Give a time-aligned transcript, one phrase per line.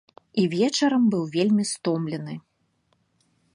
[0.43, 2.35] І вечарам быў вельмі стомлены.